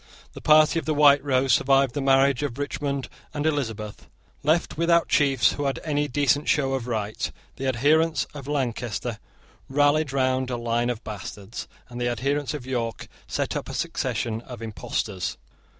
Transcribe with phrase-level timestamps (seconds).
[0.33, 4.07] The party of the White Rose survived the marriage of Richmond and Elizabeth.
[4.41, 9.19] Left without chiefs who had any decent show of right, the adherents of Lancaster
[9.69, 14.41] rallied round a line of bastards, and the adherents of York set up a succession
[14.41, 15.37] of impostors.